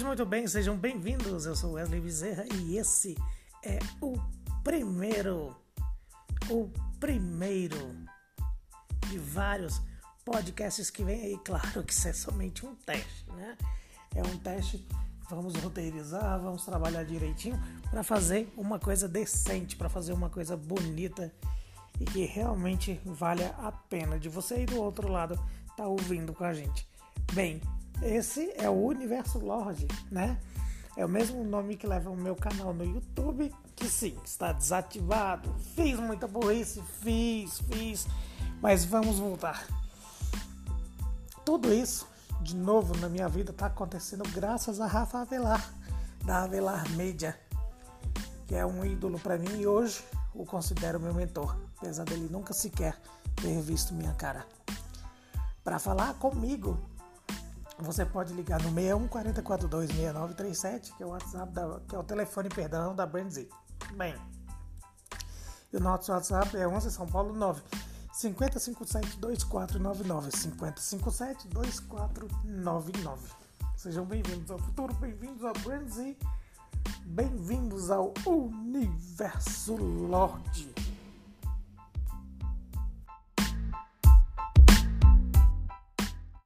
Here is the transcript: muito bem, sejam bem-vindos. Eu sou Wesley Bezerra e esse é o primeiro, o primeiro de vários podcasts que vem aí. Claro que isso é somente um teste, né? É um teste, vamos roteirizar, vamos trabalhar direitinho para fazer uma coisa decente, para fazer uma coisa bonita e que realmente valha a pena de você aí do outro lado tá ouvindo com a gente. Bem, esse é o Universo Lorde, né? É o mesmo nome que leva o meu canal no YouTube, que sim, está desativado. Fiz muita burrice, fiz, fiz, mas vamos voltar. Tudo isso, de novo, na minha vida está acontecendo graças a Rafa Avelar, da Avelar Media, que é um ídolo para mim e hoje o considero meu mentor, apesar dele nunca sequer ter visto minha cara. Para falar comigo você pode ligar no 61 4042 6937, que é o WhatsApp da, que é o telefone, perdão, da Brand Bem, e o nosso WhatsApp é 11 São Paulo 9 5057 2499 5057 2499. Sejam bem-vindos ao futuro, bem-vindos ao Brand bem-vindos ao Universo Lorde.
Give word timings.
muito 0.00 0.24
bem, 0.24 0.46
sejam 0.46 0.74
bem-vindos. 0.74 1.44
Eu 1.44 1.54
sou 1.54 1.72
Wesley 1.72 2.00
Bezerra 2.00 2.46
e 2.54 2.78
esse 2.78 3.14
é 3.62 3.78
o 4.00 4.14
primeiro, 4.64 5.54
o 6.48 6.70
primeiro 6.98 7.94
de 9.08 9.18
vários 9.18 9.82
podcasts 10.24 10.88
que 10.88 11.04
vem 11.04 11.20
aí. 11.20 11.38
Claro 11.44 11.82
que 11.84 11.92
isso 11.92 12.08
é 12.08 12.12
somente 12.14 12.64
um 12.64 12.74
teste, 12.74 13.30
né? 13.32 13.58
É 14.14 14.22
um 14.22 14.38
teste, 14.38 14.86
vamos 15.28 15.54
roteirizar, 15.56 16.40
vamos 16.40 16.64
trabalhar 16.64 17.04
direitinho 17.04 17.60
para 17.90 18.02
fazer 18.02 18.50
uma 18.56 18.78
coisa 18.78 19.06
decente, 19.06 19.76
para 19.76 19.90
fazer 19.90 20.14
uma 20.14 20.30
coisa 20.30 20.56
bonita 20.56 21.30
e 22.00 22.04
que 22.06 22.24
realmente 22.24 22.98
valha 23.04 23.54
a 23.58 23.70
pena 23.70 24.18
de 24.18 24.30
você 24.30 24.54
aí 24.54 24.64
do 24.64 24.80
outro 24.80 25.08
lado 25.08 25.38
tá 25.76 25.86
ouvindo 25.86 26.32
com 26.32 26.44
a 26.44 26.54
gente. 26.54 26.88
Bem, 27.34 27.60
esse 28.02 28.52
é 28.56 28.68
o 28.68 28.86
Universo 28.86 29.38
Lorde, 29.38 29.86
né? 30.10 30.38
É 30.96 31.06
o 31.06 31.08
mesmo 31.08 31.42
nome 31.44 31.76
que 31.76 31.86
leva 31.86 32.10
o 32.10 32.16
meu 32.16 32.36
canal 32.36 32.74
no 32.74 32.84
YouTube, 32.84 33.54
que 33.74 33.88
sim, 33.88 34.16
está 34.24 34.52
desativado. 34.52 35.54
Fiz 35.74 35.98
muita 35.98 36.26
burrice, 36.26 36.82
fiz, 37.00 37.60
fiz, 37.60 38.06
mas 38.60 38.84
vamos 38.84 39.18
voltar. 39.18 39.66
Tudo 41.44 41.72
isso, 41.72 42.06
de 42.42 42.54
novo, 42.54 42.96
na 42.98 43.08
minha 43.08 43.28
vida 43.28 43.52
está 43.52 43.66
acontecendo 43.66 44.22
graças 44.34 44.80
a 44.80 44.86
Rafa 44.86 45.20
Avelar, 45.20 45.72
da 46.24 46.42
Avelar 46.42 46.88
Media, 46.90 47.38
que 48.46 48.54
é 48.54 48.66
um 48.66 48.84
ídolo 48.84 49.18
para 49.18 49.38
mim 49.38 49.60
e 49.60 49.66
hoje 49.66 50.04
o 50.34 50.44
considero 50.44 51.00
meu 51.00 51.14
mentor, 51.14 51.56
apesar 51.78 52.04
dele 52.04 52.28
nunca 52.30 52.52
sequer 52.52 53.00
ter 53.36 53.60
visto 53.62 53.94
minha 53.94 54.12
cara. 54.14 54.44
Para 55.64 55.78
falar 55.78 56.14
comigo 56.14 56.78
você 57.82 58.06
pode 58.06 58.32
ligar 58.32 58.60
no 58.62 58.70
61 58.70 59.08
4042 59.08 59.88
6937, 59.88 60.92
que 60.94 61.02
é 61.02 61.06
o 61.06 61.10
WhatsApp 61.10 61.52
da, 61.52 61.80
que 61.88 61.94
é 61.94 61.98
o 61.98 62.04
telefone, 62.04 62.48
perdão, 62.48 62.94
da 62.94 63.06
Brand 63.06 63.34
Bem, 63.96 64.14
e 65.72 65.76
o 65.76 65.80
nosso 65.80 66.12
WhatsApp 66.12 66.56
é 66.56 66.68
11 66.68 66.90
São 66.90 67.06
Paulo 67.06 67.34
9 67.34 67.62
5057 68.12 69.16
2499 69.18 70.30
5057 70.30 71.48
2499. 71.48 73.28
Sejam 73.76 74.04
bem-vindos 74.04 74.50
ao 74.50 74.58
futuro, 74.58 74.94
bem-vindos 74.94 75.42
ao 75.44 75.54
Brand 75.54 75.90
bem-vindos 77.04 77.90
ao 77.90 78.12
Universo 78.26 79.74
Lorde. 79.76 80.91